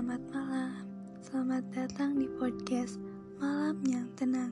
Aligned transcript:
Selamat 0.00 0.24
malam, 0.32 0.88
selamat 1.20 1.64
datang 1.76 2.16
di 2.16 2.24
podcast 2.40 2.96
Malam 3.36 3.84
yang 3.84 4.08
Tenang. 4.16 4.48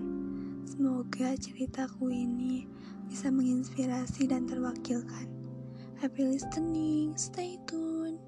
Semoga 0.69 1.41
ceritaku 1.41 2.13
ini 2.13 2.69
bisa 3.09 3.33
menginspirasi 3.33 4.29
dan 4.29 4.45
terwakilkan. 4.45 5.25
Happy 6.05 6.29
listening, 6.29 7.17
stay 7.17 7.57
tune. 7.65 8.21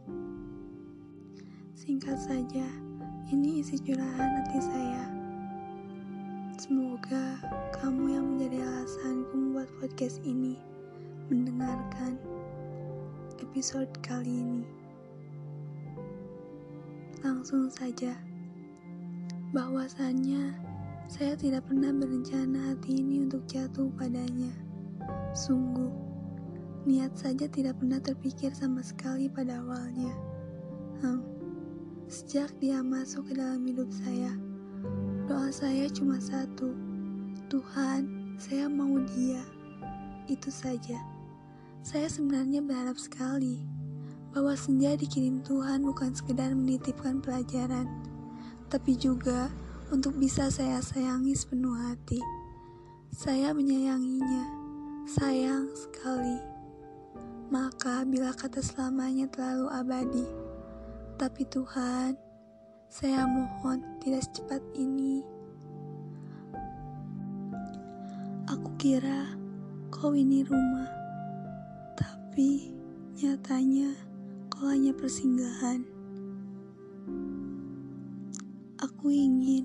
Singkat 1.77 2.17
saja, 2.17 2.65
ini 3.29 3.61
isi 3.61 3.77
curahan 3.85 4.41
hati 4.41 4.61
saya. 4.65 5.05
Semoga 6.57 7.37
kamu 7.85 8.17
yang 8.17 8.25
menjadi 8.33 8.65
alasanku 8.65 9.37
membuat 9.37 9.69
podcast 9.77 10.25
ini 10.25 10.57
mendengarkan 11.29 12.17
episode 13.45 13.93
kali 14.01 14.41
ini. 14.41 14.65
Langsung 17.21 17.69
saja, 17.69 18.17
bahwasannya 19.53 20.57
saya 21.05 21.37
tidak 21.37 21.69
pernah 21.69 21.93
berencana 21.93 22.73
hati 22.73 22.97
ini 22.97 23.29
untuk 23.29 23.45
jatuh 23.45 23.93
padanya. 23.93 24.49
Sungguh, 25.37 25.93
niat 26.89 27.13
saja 27.13 27.45
tidak 27.45 27.77
pernah 27.77 28.01
terpikir 28.01 28.57
sama 28.57 28.81
sekali 28.81 29.29
pada 29.29 29.61
awalnya. 29.61 30.17
Hmm, 31.05 31.21
sejak 32.09 32.57
dia 32.57 32.81
masuk 32.81 33.29
ke 33.29 33.37
dalam 33.37 33.69
hidup 33.69 33.93
saya, 33.93 34.33
doa 35.29 35.53
saya 35.53 35.93
cuma 35.93 36.17
satu, 36.25 36.73
Tuhan, 37.53 38.33
saya 38.41 38.65
mau 38.65 38.97
dia. 39.13 39.45
Itu 40.25 40.49
saja. 40.49 40.97
Saya 41.85 42.09
sebenarnya 42.09 42.65
berharap 42.65 42.97
sekali 42.97 43.80
bahwa 44.31 44.55
senja 44.55 44.95
dikirim 44.95 45.43
Tuhan 45.43 45.83
bukan 45.83 46.15
sekedar 46.15 46.55
menitipkan 46.55 47.19
pelajaran, 47.19 47.87
tapi 48.71 48.95
juga 48.95 49.51
untuk 49.91 50.15
bisa 50.23 50.47
saya 50.55 50.79
sayangi 50.79 51.35
sepenuh 51.35 51.75
hati. 51.75 52.23
Saya 53.11 53.51
menyayanginya, 53.51 54.47
sayang 55.03 55.67
sekali. 55.75 56.39
Maka 57.51 58.07
bila 58.07 58.31
kata 58.31 58.63
selamanya 58.63 59.27
terlalu 59.27 59.67
abadi, 59.75 60.27
tapi 61.19 61.43
Tuhan, 61.51 62.15
saya 62.87 63.27
mohon 63.27 63.83
tidak 63.99 64.23
secepat 64.31 64.63
ini. 64.79 65.27
Aku 68.47 68.71
kira 68.79 69.35
kau 69.91 70.15
ini 70.15 70.47
rumah, 70.47 70.91
tapi 71.99 72.71
nyatanya 73.19 74.10
kau 74.61 74.69
hanya 74.69 74.93
persinggahan. 74.93 75.81
Aku 78.77 79.09
ingin 79.09 79.65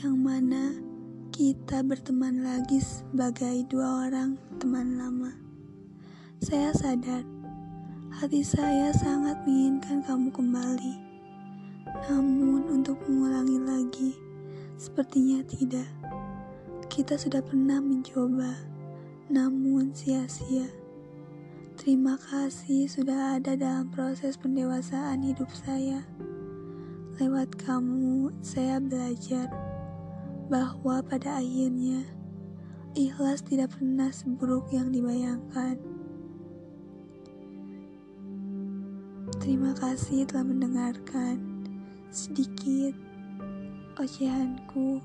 yang 0.00 0.16
mana 0.24 0.72
kita 1.28 1.84
berteman 1.84 2.40
lagi 2.40 2.80
sebagai 2.80 3.68
dua 3.68 4.08
orang 4.08 4.40
teman 4.56 4.96
lama. 4.96 5.36
Saya 6.40 6.72
sadar, 6.72 7.20
hati 8.08 8.40
saya 8.40 8.88
sangat 8.96 9.36
menginginkan 9.44 10.00
kamu 10.00 10.32
kembali. 10.32 10.94
Namun 12.08 12.72
untuk 12.72 12.96
mengulangi 13.04 13.60
lagi, 13.68 14.16
sepertinya 14.80 15.44
tidak. 15.44 15.92
Kita 16.88 17.20
sudah 17.20 17.44
pernah 17.44 17.84
mencoba, 17.84 18.64
namun 19.28 19.92
sia-sia. 19.92 20.77
Terima 21.88 22.20
kasih 22.20 22.84
sudah 22.84 23.40
ada 23.40 23.56
dalam 23.56 23.88
proses 23.88 24.36
pendewasaan 24.36 25.24
hidup 25.24 25.48
saya. 25.48 26.04
Lewat 27.16 27.56
kamu, 27.64 28.28
saya 28.44 28.76
belajar 28.76 29.48
bahwa 30.52 31.00
pada 31.00 31.40
akhirnya 31.40 32.04
ikhlas 32.92 33.40
tidak 33.40 33.72
pernah 33.72 34.12
seburuk 34.12 34.68
yang 34.68 34.92
dibayangkan. 34.92 35.80
Terima 39.40 39.72
kasih 39.72 40.28
telah 40.28 40.44
mendengarkan 40.44 41.40
sedikit 42.12 42.92
ocehanku. 43.96 45.00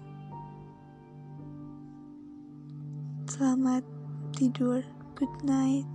Selamat 3.31 3.87
tidur, 4.35 4.83
good 5.15 5.31
night. 5.47 5.87